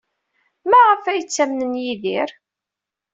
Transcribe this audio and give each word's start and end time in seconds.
Maɣef 0.69 1.03
ay 1.05 1.21
ttamnen 1.23 1.73
Yidir? 1.83 2.29